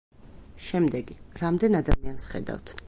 შემდეგი: 0.69 1.19
რამდენ 1.43 1.81
ადამიანს 1.83 2.29
ხედავთ? 2.35 2.79